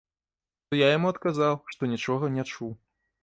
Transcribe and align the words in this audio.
То 0.69 0.75
я 0.77 0.87
яму 0.97 1.11
адказаў, 1.15 1.59
што 1.75 1.91
нічога 1.93 2.33
не 2.39 2.43
чуў. 2.51 2.73